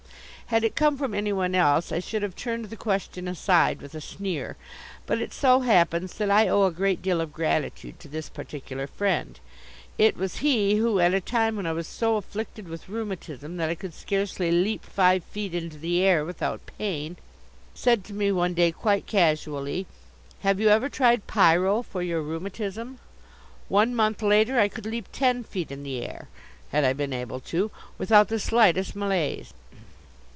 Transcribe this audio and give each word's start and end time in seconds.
Had 0.47 0.65
it 0.65 0.75
come 0.75 0.97
from 0.97 1.13
anyone 1.13 1.55
else, 1.55 1.93
I 1.93 1.99
should 1.99 2.23
have 2.23 2.35
turned 2.35 2.65
the 2.65 2.75
question 2.75 3.25
aside 3.29 3.81
with 3.81 3.95
a 3.95 4.01
sneer. 4.01 4.57
But 5.05 5.21
it 5.21 5.31
so 5.31 5.61
happens 5.61 6.13
that 6.15 6.29
I 6.29 6.49
owe 6.49 6.65
a 6.65 6.71
great 6.73 7.01
deal 7.01 7.21
of 7.21 7.31
gratitude 7.31 8.01
to 8.01 8.09
this 8.09 8.27
particular 8.27 8.85
Friend. 8.85 9.39
It 9.97 10.17
was 10.17 10.39
he 10.39 10.75
who, 10.75 10.99
at 10.99 11.13
a 11.13 11.21
time 11.21 11.55
when 11.55 11.65
I 11.65 11.71
was 11.71 11.87
so 11.87 12.17
afflicted 12.17 12.67
with 12.67 12.89
rheumatism 12.89 13.55
that 13.55 13.69
I 13.69 13.75
could 13.75 13.93
scarcely 13.93 14.51
leap 14.51 14.83
five 14.83 15.23
feet 15.23 15.53
into 15.55 15.77
the 15.77 16.01
air 16.03 16.25
without 16.25 16.65
pain, 16.77 17.15
said 17.73 18.03
to 18.03 18.13
me 18.13 18.29
one 18.29 18.53
day 18.53 18.73
quite 18.73 19.07
casually: 19.07 19.87
"Have 20.41 20.59
you 20.59 20.67
ever 20.67 20.89
tried 20.89 21.27
pyro 21.27 21.81
for 21.81 22.01
your 22.01 22.21
rheumatism?" 22.21 22.99
One 23.69 23.95
month 23.95 24.21
later 24.21 24.59
I 24.59 24.67
could 24.67 24.85
leap 24.85 25.07
ten 25.13 25.45
feet 25.45 25.71
in 25.71 25.83
the 25.83 26.03
air 26.05 26.27
had 26.73 26.83
I 26.83 26.91
been 26.91 27.13
able 27.13 27.39
to 27.55 27.71
without 27.97 28.27
the 28.27 28.37
slightest 28.37 28.97
malaise. 28.97 29.53